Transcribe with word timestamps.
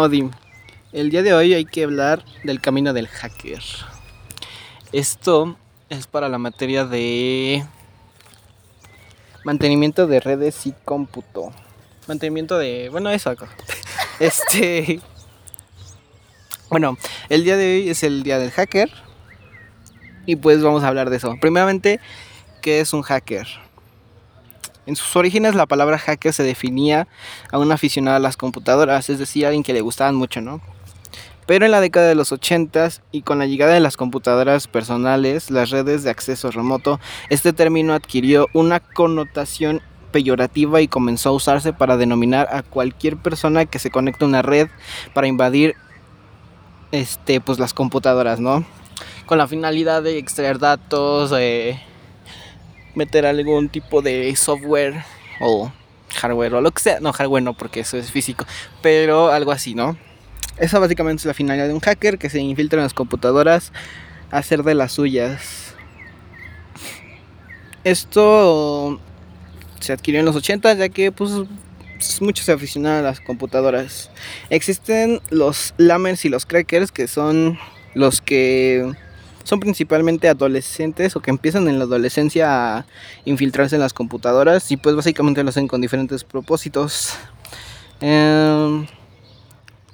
Odi, 0.00 0.30
el 0.92 1.10
día 1.10 1.22
de 1.22 1.34
hoy 1.34 1.52
hay 1.52 1.66
que 1.66 1.84
hablar 1.84 2.24
del 2.42 2.58
camino 2.58 2.94
del 2.94 3.06
hacker. 3.06 3.62
Esto 4.92 5.58
es 5.90 6.06
para 6.06 6.30
la 6.30 6.38
materia 6.38 6.86
de 6.86 7.66
mantenimiento 9.44 10.06
de 10.06 10.20
redes 10.20 10.66
y 10.66 10.72
cómputo. 10.86 11.52
Mantenimiento 12.08 12.56
de, 12.56 12.88
bueno, 12.88 13.10
eso 13.10 13.28
acá. 13.28 13.48
Este 14.20 15.00
Bueno, 16.70 16.96
el 17.28 17.44
día 17.44 17.58
de 17.58 17.74
hoy 17.74 17.90
es 17.90 18.02
el 18.02 18.22
día 18.22 18.38
del 18.38 18.52
hacker 18.52 18.90
y 20.24 20.36
pues 20.36 20.62
vamos 20.62 20.82
a 20.82 20.88
hablar 20.88 21.10
de 21.10 21.18
eso. 21.18 21.36
Primeramente, 21.42 22.00
¿qué 22.62 22.80
es 22.80 22.94
un 22.94 23.02
hacker? 23.02 23.46
En 24.86 24.96
sus 24.96 25.14
orígenes 25.16 25.54
la 25.54 25.66
palabra 25.66 25.98
hacker 25.98 26.32
se 26.32 26.42
definía 26.42 27.06
a 27.52 27.58
un 27.58 27.70
aficionado 27.70 28.16
a 28.16 28.20
las 28.20 28.36
computadoras, 28.36 29.10
es 29.10 29.18
decir, 29.18 29.44
a 29.44 29.48
alguien 29.48 29.62
que 29.62 29.72
le 29.72 29.80
gustaban 29.82 30.14
mucho, 30.14 30.40
¿no? 30.40 30.60
Pero 31.46 31.64
en 31.64 31.72
la 31.72 31.80
década 31.80 32.06
de 32.06 32.14
los 32.14 32.32
80 32.32 32.90
y 33.10 33.22
con 33.22 33.40
la 33.40 33.46
llegada 33.46 33.74
de 33.74 33.80
las 33.80 33.96
computadoras 33.96 34.68
personales, 34.68 35.50
las 35.50 35.70
redes 35.70 36.04
de 36.04 36.10
acceso 36.10 36.50
remoto, 36.50 37.00
este 37.28 37.52
término 37.52 37.92
adquirió 37.92 38.46
una 38.54 38.78
connotación 38.78 39.82
peyorativa 40.12 40.80
y 40.80 40.88
comenzó 40.88 41.30
a 41.30 41.32
usarse 41.32 41.72
para 41.72 41.96
denominar 41.96 42.48
a 42.52 42.62
cualquier 42.62 43.16
persona 43.16 43.66
que 43.66 43.78
se 43.78 43.90
conecte 43.90 44.24
a 44.24 44.28
una 44.28 44.42
red 44.42 44.68
para 45.12 45.26
invadir 45.26 45.74
este 46.92 47.40
pues 47.40 47.58
las 47.58 47.74
computadoras, 47.74 48.40
¿no? 48.40 48.64
Con 49.26 49.38
la 49.38 49.48
finalidad 49.48 50.02
de 50.02 50.18
extraer 50.18 50.58
datos, 50.58 51.30
de 51.30 51.80
meter 52.94 53.26
algún 53.26 53.68
tipo 53.68 54.02
de 54.02 54.34
software 54.36 55.04
o 55.40 55.72
hardware 56.14 56.54
o 56.54 56.60
lo 56.60 56.70
que 56.72 56.82
sea, 56.82 57.00
no 57.00 57.12
hardware 57.12 57.42
no 57.42 57.54
porque 57.54 57.80
eso 57.80 57.96
es 57.96 58.10
físico, 58.10 58.44
pero 58.82 59.30
algo 59.30 59.52
así, 59.52 59.74
¿no? 59.74 59.96
Esa 60.58 60.78
básicamente 60.78 61.20
es 61.20 61.26
la 61.26 61.34
finalidad 61.34 61.68
de 61.68 61.74
un 61.74 61.80
hacker 61.80 62.18
que 62.18 62.28
se 62.28 62.40
infiltra 62.40 62.78
en 62.78 62.84
las 62.84 62.94
computadoras 62.94 63.72
a 64.30 64.38
hacer 64.38 64.62
de 64.62 64.74
las 64.74 64.92
suyas. 64.92 65.74
Esto 67.82 69.00
se 69.80 69.92
adquirió 69.92 70.20
en 70.20 70.26
los 70.26 70.36
80 70.36 70.74
ya 70.74 70.88
que 70.90 71.12
pues 71.12 71.30
muchos 72.20 72.44
se 72.44 72.52
aficionaron 72.52 72.98
a 72.98 73.02
las 73.02 73.20
computadoras. 73.20 74.10
Existen 74.50 75.20
los 75.30 75.74
lammers 75.78 76.24
y 76.24 76.28
los 76.28 76.44
crackers 76.46 76.92
que 76.92 77.08
son 77.08 77.58
los 77.94 78.20
que 78.20 78.92
son 79.44 79.60
principalmente 79.60 80.28
adolescentes 80.28 81.16
o 81.16 81.20
que 81.20 81.30
empiezan 81.30 81.68
en 81.68 81.78
la 81.78 81.84
adolescencia 81.84 82.78
a 82.78 82.86
infiltrarse 83.24 83.76
en 83.76 83.80
las 83.80 83.92
computadoras 83.92 84.70
y 84.70 84.76
pues 84.76 84.94
básicamente 84.94 85.42
lo 85.42 85.50
hacen 85.50 85.68
con 85.68 85.80
diferentes 85.80 86.24
propósitos. 86.24 87.14
Eh, 88.00 88.86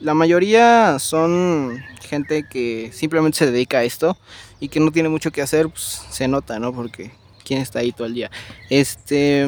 la 0.00 0.14
mayoría 0.14 0.98
son 0.98 1.82
gente 2.00 2.46
que 2.48 2.90
simplemente 2.92 3.38
se 3.38 3.50
dedica 3.50 3.78
a 3.78 3.84
esto 3.84 4.18
y 4.58 4.68
que 4.68 4.80
no 4.80 4.90
tiene 4.90 5.08
mucho 5.08 5.30
que 5.30 5.42
hacer, 5.42 5.68
pues 5.68 6.02
se 6.10 6.28
nota, 6.28 6.58
¿no? 6.58 6.72
Porque 6.72 7.12
quién 7.44 7.60
está 7.60 7.80
ahí 7.80 7.92
todo 7.92 8.06
el 8.06 8.14
día. 8.14 8.30
Este 8.68 9.46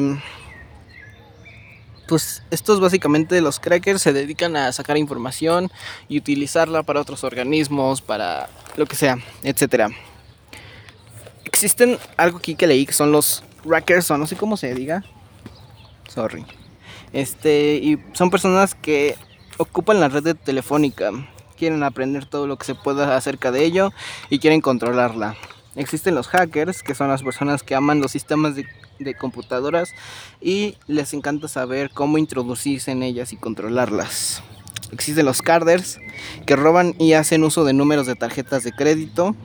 pues 2.07 2.43
estos 2.51 2.79
básicamente 2.79 3.41
los 3.41 3.59
crackers 3.59 4.01
se 4.01 4.13
dedican 4.13 4.55
a 4.55 4.71
sacar 4.71 4.97
información 4.97 5.71
y 6.07 6.17
utilizarla 6.17 6.83
para 6.83 7.01
otros 7.01 7.23
organismos, 7.23 8.01
para 8.01 8.49
lo 8.77 8.85
que 8.85 8.95
sea, 8.95 9.17
etcétera. 9.43 9.89
Existen 11.45 11.97
algo 12.17 12.37
aquí 12.37 12.55
que 12.55 12.67
leí 12.67 12.85
que 12.85 12.93
son 12.93 13.11
los 13.11 13.43
crackers 13.63 14.11
o 14.11 14.17
no 14.17 14.27
sé 14.27 14.35
cómo 14.35 14.57
se 14.57 14.73
diga. 14.73 15.03
Sorry. 16.07 16.45
Este, 17.13 17.75
y 17.81 17.97
son 18.13 18.29
personas 18.29 18.75
que 18.75 19.15
ocupan 19.57 19.99
la 19.99 20.09
red 20.09 20.23
de 20.23 20.33
telefónica, 20.33 21.11
quieren 21.57 21.83
aprender 21.83 22.25
todo 22.25 22.47
lo 22.47 22.57
que 22.57 22.65
se 22.65 22.75
pueda 22.75 23.15
acerca 23.15 23.51
de 23.51 23.63
ello 23.63 23.91
y 24.29 24.39
quieren 24.39 24.61
controlarla. 24.61 25.35
Existen 25.75 26.15
los 26.15 26.27
hackers, 26.27 26.83
que 26.83 26.95
son 26.95 27.09
las 27.09 27.23
personas 27.23 27.63
que 27.63 27.75
aman 27.75 27.99
los 28.01 28.11
sistemas 28.11 28.55
de, 28.55 28.65
computadoras 29.17 29.93
y 30.41 30.77
les 30.87 31.13
encanta 31.13 31.47
saber 31.47 31.89
cómo 31.91 32.17
introducirse 32.17 32.91
en 32.91 33.03
ellas 33.03 33.33
y 33.33 33.37
controlarlas. 33.37 34.41
Existen 34.91 35.25
los 35.25 35.41
carders, 35.41 35.99
que 36.45 36.55
roban 36.55 36.95
y 36.99 37.13
hacen 37.13 37.43
uso 37.43 37.65
de 37.65 37.73
números 37.73 38.07
de 38.07 38.15
tarjetas 38.15 38.63
de 38.63 38.71
crédito. 38.71 39.35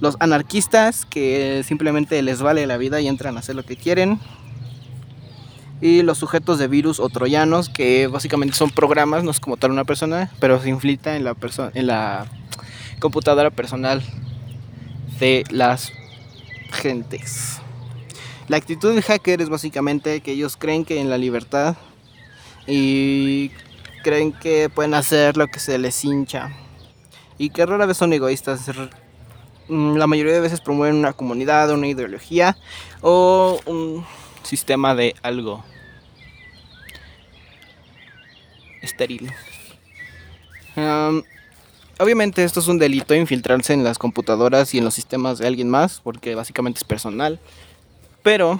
Los 0.00 0.16
anarquistas, 0.20 1.04
que 1.04 1.62
simplemente 1.66 2.20
les 2.22 2.40
vale 2.40 2.66
la 2.66 2.76
vida 2.76 3.00
y 3.00 3.08
entran 3.08 3.36
a 3.36 3.40
hacer 3.40 3.54
lo 3.54 3.64
que 3.64 3.76
quieren 3.76 4.20
y 5.80 6.02
los 6.02 6.18
sujetos 6.18 6.58
de 6.58 6.68
virus 6.68 7.00
o 7.00 7.08
troyanos 7.08 7.68
que 7.68 8.06
básicamente 8.06 8.54
son 8.56 8.70
programas, 8.70 9.24
no 9.24 9.30
es 9.30 9.40
como 9.40 9.56
tal 9.56 9.70
una 9.70 9.84
persona, 9.84 10.30
pero 10.40 10.60
se 10.60 10.68
infiltra 10.70 11.16
en 11.16 11.24
la 11.24 11.36
en 11.74 11.86
la 11.86 12.26
computadora 13.00 13.50
personal 13.50 14.02
de 15.20 15.44
las 15.50 15.92
gentes. 16.70 17.60
La 18.48 18.56
actitud 18.56 18.92
del 18.92 19.02
hacker 19.02 19.40
es 19.40 19.48
básicamente 19.48 20.20
que 20.20 20.32
ellos 20.32 20.56
creen 20.56 20.84
que 20.84 21.00
en 21.00 21.08
la 21.08 21.18
libertad 21.18 21.76
y 22.66 23.50
creen 24.02 24.32
que 24.32 24.68
pueden 24.68 24.94
hacer 24.94 25.36
lo 25.36 25.46
que 25.48 25.60
se 25.60 25.78
les 25.78 26.04
hincha 26.04 26.50
y 27.38 27.50
que 27.50 27.64
rara 27.64 27.86
vez 27.86 27.96
son 27.96 28.12
egoístas. 28.12 28.70
Mm, 29.68 29.96
la 29.96 30.06
mayoría 30.06 30.34
de 30.34 30.40
veces 30.40 30.60
promueven 30.60 30.96
una 30.96 31.14
comunidad, 31.14 31.70
una 31.70 31.86
ideología 31.86 32.56
o 33.00 33.60
un 33.66 34.04
sistema 34.42 34.94
de 34.94 35.14
algo. 35.22 35.64
estéril. 38.84 39.32
obviamente 41.98 42.44
esto 42.44 42.60
es 42.60 42.68
un 42.68 42.78
delito 42.78 43.14
infiltrarse 43.14 43.72
en 43.72 43.84
las 43.84 43.98
computadoras 43.98 44.74
y 44.74 44.78
en 44.78 44.84
los 44.84 44.94
sistemas 44.94 45.38
de 45.38 45.46
alguien 45.46 45.70
más, 45.70 46.00
porque 46.02 46.34
básicamente 46.34 46.78
es 46.78 46.84
personal. 46.84 47.40
Pero, 48.24 48.58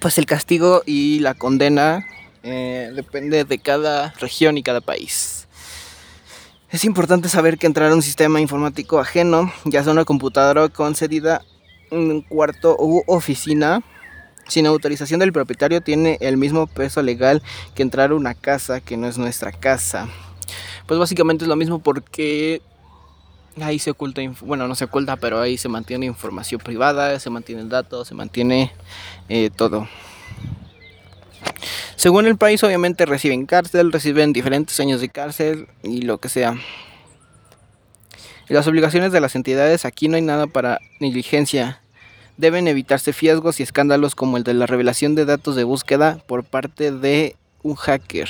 pues 0.00 0.16
el 0.16 0.24
castigo 0.24 0.82
y 0.86 1.18
la 1.18 1.34
condena 1.34 2.06
eh, 2.44 2.92
depende 2.94 3.44
de 3.44 3.58
cada 3.58 4.14
región 4.20 4.56
y 4.56 4.62
cada 4.62 4.80
país. 4.80 5.48
Es 6.70 6.84
importante 6.84 7.28
saber 7.28 7.58
que 7.58 7.66
entrar 7.66 7.90
a 7.90 7.94
un 7.96 8.02
sistema 8.02 8.40
informático 8.40 9.00
ajeno, 9.00 9.52
ya 9.64 9.82
sea 9.82 9.92
una 9.92 10.04
computadora 10.04 10.68
concedida, 10.68 11.42
un 11.90 12.22
cuarto 12.22 12.76
u 12.78 13.02
oficina, 13.08 13.82
sin 14.46 14.66
autorización 14.66 15.18
del 15.18 15.32
propietario 15.32 15.80
tiene 15.80 16.16
el 16.20 16.36
mismo 16.36 16.68
peso 16.68 17.02
legal 17.02 17.42
que 17.74 17.82
entrar 17.82 18.12
a 18.12 18.14
una 18.14 18.34
casa 18.34 18.80
que 18.80 18.96
no 18.96 19.08
es 19.08 19.18
nuestra 19.18 19.50
casa. 19.50 20.08
Pues 20.86 21.00
básicamente 21.00 21.44
es 21.44 21.48
lo 21.48 21.56
mismo 21.56 21.80
porque 21.80 22.62
ahí 23.62 23.78
se 23.78 23.90
oculta, 23.90 24.22
bueno, 24.40 24.68
no 24.68 24.74
se 24.74 24.84
oculta, 24.84 25.16
pero 25.16 25.40
ahí 25.40 25.58
se 25.58 25.68
mantiene 25.68 26.06
información 26.06 26.60
privada, 26.60 27.18
se 27.18 27.30
mantiene 27.30 27.62
el 27.62 27.68
dato, 27.68 28.04
se 28.04 28.14
mantiene 28.14 28.72
eh, 29.28 29.50
todo. 29.54 29.88
Según 31.96 32.26
el 32.26 32.36
país, 32.36 32.62
obviamente 32.62 33.06
reciben 33.06 33.46
cárcel, 33.46 33.92
reciben 33.92 34.32
diferentes 34.32 34.78
años 34.80 35.00
de 35.00 35.08
cárcel 35.08 35.68
y 35.82 36.02
lo 36.02 36.18
que 36.18 36.28
sea. 36.28 36.56
Y 38.48 38.54
las 38.54 38.66
obligaciones 38.66 39.12
de 39.12 39.20
las 39.20 39.34
entidades, 39.34 39.84
aquí 39.84 40.08
no 40.08 40.16
hay 40.16 40.22
nada 40.22 40.46
para 40.46 40.80
negligencia 41.00 41.80
deben 42.38 42.68
evitarse 42.68 43.12
fiascos 43.12 43.60
y 43.60 43.64
escándalos 43.64 44.14
como 44.14 44.38
el 44.38 44.44
de 44.44 44.54
la 44.54 44.64
revelación 44.64 45.14
de 45.14 45.26
datos 45.26 45.56
de 45.56 45.64
búsqueda 45.64 46.22
por 46.26 46.44
parte 46.44 46.92
de 46.92 47.36
un 47.62 47.74
hacker. 47.74 48.28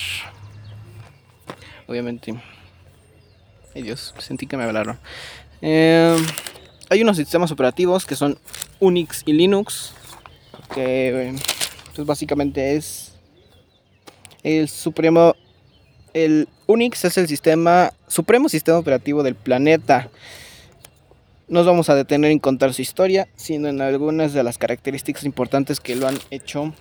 Obviamente. 1.87 2.35
Dios, 3.83 4.15
sentí 4.19 4.47
que 4.47 4.57
me 4.57 4.65
hablaron. 4.65 4.99
Em, 5.61 6.17
hay 6.91 7.03
unos 7.03 7.17
sistemas 7.17 7.51
operativos 7.51 8.07
que 8.07 8.17
son 8.17 8.39
Unix 8.81 9.23
y 9.27 9.33
Linux. 9.33 9.93
Que 10.75 11.35
pues 11.95 12.07
básicamente 12.07 12.77
es 12.77 13.13
el 14.43 14.69
supremo. 14.69 15.35
El 16.15 16.49
Unix 16.67 17.05
es 17.05 17.19
el 17.19 17.29
sistema, 17.29 17.93
supremo 18.07 18.49
sistema 18.49 18.79
operativo 18.79 19.23
del 19.23 19.35
planeta 19.35 20.11
nos 21.49 21.67
vamos 21.67 21.89
a 21.89 21.95
detener 21.95 22.31
en 22.31 22.39
contar 22.39 22.75
su 22.75 22.83
historia, 22.83 23.29
sino 23.35 23.69
en 23.69 23.81
algunas 23.81 24.33
de 24.33 24.43
las 24.43 24.59
características 24.59 25.25
importantes 25.25 25.81
que 25.81 25.97
lo 25.97 26.07
han 26.07 26.19
hecho 26.31 26.75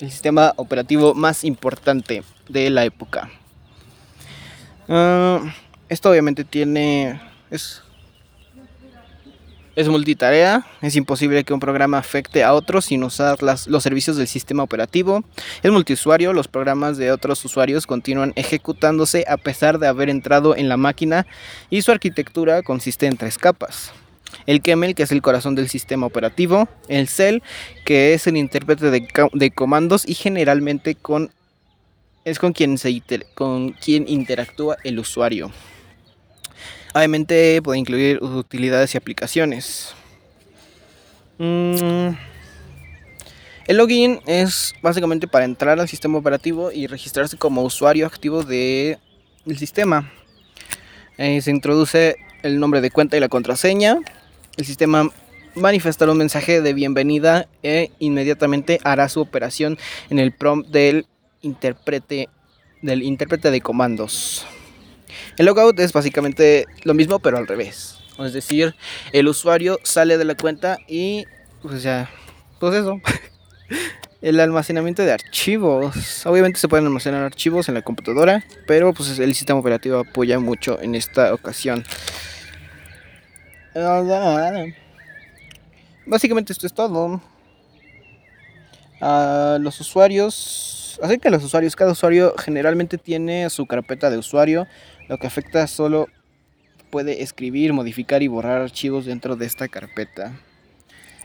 el 0.00 0.10
sistema 0.10 0.54
operativo 0.56 1.14
más 1.14 1.44
importante 1.44 2.22
de 2.48 2.70
la 2.70 2.84
época. 2.84 3.30
Ah, 4.88 5.40
esto 5.88 6.10
obviamente 6.10 6.44
tiene... 6.44 7.20
Es, 7.50 7.82
es 9.76 9.88
multitarea, 9.88 10.64
es 10.82 10.94
imposible 10.94 11.42
que 11.42 11.52
un 11.52 11.58
programa 11.58 11.98
afecte 11.98 12.44
a 12.44 12.54
otros 12.54 12.84
sin 12.84 13.02
usar 13.02 13.42
las, 13.42 13.66
los 13.66 13.82
servicios 13.82 14.16
del 14.16 14.28
sistema 14.28 14.62
operativo. 14.62 15.24
Es 15.64 15.72
multiusuario, 15.72 16.32
los 16.32 16.46
programas 16.46 16.96
de 16.96 17.10
otros 17.10 17.44
usuarios 17.44 17.86
continúan 17.86 18.32
ejecutándose 18.36 19.24
a 19.28 19.36
pesar 19.36 19.80
de 19.80 19.88
haber 19.88 20.10
entrado 20.10 20.56
en 20.56 20.68
la 20.68 20.76
máquina 20.76 21.26
y 21.70 21.82
su 21.82 21.90
arquitectura 21.90 22.62
consiste 22.62 23.06
en 23.06 23.16
tres 23.16 23.36
capas 23.36 23.92
el 24.46 24.62
kernel, 24.62 24.94
que 24.94 25.04
es 25.04 25.12
el 25.12 25.22
corazón 25.22 25.54
del 25.54 25.68
sistema 25.68 26.06
operativo, 26.06 26.68
el 26.88 27.08
cell, 27.08 27.40
que 27.84 28.14
es 28.14 28.26
el 28.26 28.36
intérprete 28.36 28.90
de, 28.90 29.50
comandos 29.50 30.08
y 30.08 30.14
generalmente 30.14 30.94
con 30.94 31.30
es 32.24 32.38
con 32.38 32.52
quien, 32.52 32.78
se 32.78 33.02
con 33.34 33.72
quien 33.72 34.08
interactúa 34.08 34.78
el 34.82 34.98
usuario. 34.98 35.52
Obviamente 36.94 37.60
puede 37.60 37.80
incluir 37.80 38.22
utilidades 38.22 38.94
y 38.94 38.98
aplicaciones. 38.98 39.94
Mm, 41.38 42.10
el 43.66 43.76
login 43.76 44.20
es 44.26 44.74
básicamente 44.80 45.26
para 45.26 45.44
entrar 45.44 45.80
al 45.80 45.88
sistema 45.88 46.18
operativo 46.18 46.70
y 46.70 46.86
registrarse 46.86 47.36
como 47.36 47.62
usuario 47.62 48.06
activo 48.06 48.44
del 48.44 48.98
sistema. 49.56 50.12
Eh, 51.18 51.40
se 51.40 51.50
introduce 51.50 52.16
el 52.44 52.60
nombre 52.60 52.80
de 52.80 52.92
cuenta 52.92 53.16
y 53.16 53.20
la 53.20 53.28
contraseña. 53.28 53.98
El 54.56 54.64
sistema 54.64 55.10
manifestará 55.56 56.12
un 56.12 56.18
mensaje 56.18 56.60
de 56.60 56.74
bienvenida 56.74 57.48
e 57.64 57.90
inmediatamente 57.98 58.78
hará 58.84 59.08
su 59.08 59.20
operación 59.20 59.78
en 60.10 60.20
el 60.20 60.32
prompt 60.32 60.68
del 60.68 61.06
intérprete 61.42 62.28
del 62.82 63.02
intérprete 63.02 63.50
de 63.50 63.60
comandos. 63.60 64.46
El 65.36 65.46
logout 65.46 65.78
es 65.80 65.92
básicamente 65.92 66.66
lo 66.82 66.94
mismo 66.94 67.18
pero 67.18 67.38
al 67.38 67.46
revés. 67.46 67.98
Es 68.18 68.32
decir, 68.32 68.74
el 69.12 69.28
usuario 69.28 69.80
sale 69.82 70.18
de 70.18 70.24
la 70.24 70.36
cuenta 70.36 70.78
y 70.88 71.24
pues 71.62 71.82
ya, 71.82 72.10
pues 72.60 72.74
eso. 72.74 73.00
El 74.22 74.40
almacenamiento 74.40 75.02
de 75.02 75.12
archivos. 75.12 76.24
Obviamente 76.24 76.58
se 76.58 76.66
pueden 76.66 76.86
almacenar 76.86 77.22
archivos 77.22 77.68
en 77.68 77.74
la 77.74 77.82
computadora, 77.82 78.42
pero 78.66 78.94
pues 78.94 79.18
el 79.18 79.34
sistema 79.34 79.60
operativo 79.60 79.98
apoya 79.98 80.38
mucho 80.38 80.80
en 80.80 80.94
esta 80.94 81.34
ocasión. 81.34 81.84
Básicamente 86.06 86.54
esto 86.54 86.66
es 86.66 86.72
todo. 86.72 87.20
Los 89.00 89.80
usuarios, 89.80 90.73
así 91.02 91.18
que 91.18 91.30
los 91.30 91.42
usuarios, 91.42 91.76
cada 91.76 91.92
usuario 91.92 92.34
generalmente 92.38 92.98
tiene 92.98 93.48
su 93.50 93.66
carpeta 93.66 94.10
de 94.10 94.18
usuario, 94.18 94.66
lo 95.08 95.18
que 95.18 95.26
afecta 95.26 95.66
solo 95.66 96.08
puede 96.90 97.22
escribir, 97.22 97.72
modificar 97.72 98.22
y 98.22 98.28
borrar 98.28 98.62
archivos 98.62 99.04
dentro 99.04 99.36
de 99.36 99.46
esta 99.46 99.68
carpeta. 99.68 100.32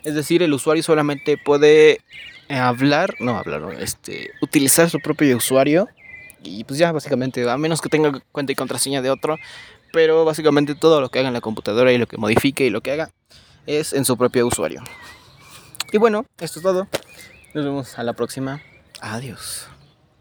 Es 0.03 0.15
decir, 0.15 0.41
el 0.41 0.53
usuario 0.53 0.81
solamente 0.81 1.37
puede 1.37 1.99
eh, 2.47 2.55
hablar, 2.55 3.13
no 3.19 3.37
hablar, 3.37 3.61
este, 3.79 4.31
utilizar 4.41 4.89
su 4.89 4.99
propio 4.99 5.37
usuario 5.37 5.87
y 6.41 6.63
pues 6.63 6.79
ya 6.79 6.91
básicamente, 6.91 7.47
a 7.49 7.57
menos 7.57 7.81
que 7.81 7.89
tenga 7.89 8.19
cuenta 8.31 8.51
y 8.51 8.55
contraseña 8.55 9.01
de 9.01 9.09
otro, 9.09 9.37
pero 9.91 10.25
básicamente 10.25 10.75
todo 10.75 11.01
lo 11.01 11.09
que 11.09 11.19
haga 11.19 11.27
en 11.27 11.33
la 11.33 11.41
computadora 11.41 11.91
y 11.91 11.97
lo 11.97 12.07
que 12.07 12.17
modifique 12.17 12.65
y 12.65 12.69
lo 12.69 12.81
que 12.81 12.91
haga 12.91 13.11
es 13.67 13.93
en 13.93 14.05
su 14.05 14.17
propio 14.17 14.47
usuario. 14.47 14.81
Y 15.91 15.97
bueno, 15.97 16.25
esto 16.39 16.59
es 16.59 16.63
todo. 16.63 16.87
Nos 17.53 17.65
vemos 17.65 17.97
a 17.97 18.03
la 18.03 18.13
próxima. 18.13 18.61
Adiós. 19.01 19.78